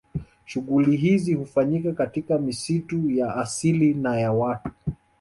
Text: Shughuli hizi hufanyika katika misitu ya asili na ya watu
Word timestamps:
Shughuli 0.45 0.97
hizi 0.97 1.33
hufanyika 1.33 1.91
katika 1.93 2.39
misitu 2.39 3.09
ya 3.09 3.35
asili 3.35 3.93
na 3.93 4.19
ya 4.19 4.31
watu 4.31 4.69